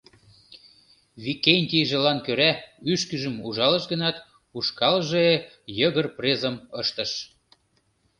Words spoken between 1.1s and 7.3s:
Викентийжылан кӧра ӱшкыжым ужалыш гынат, ушкалже йыгыр презым ыштыш.